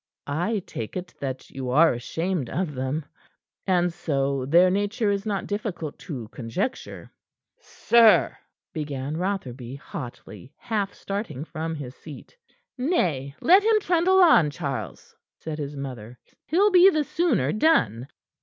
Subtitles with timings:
[0.25, 3.05] I take it that you are ashamed of them;
[3.67, 7.11] and so, their nature is not difficult to conjecture."
[7.59, 8.35] "Sir"
[8.73, 12.35] began Rotherby, hotly, half starting from his seat.
[12.79, 16.17] "Nay, let him trundle on, Charles," said his mother.
[16.47, 18.07] "He'll be the sooner done."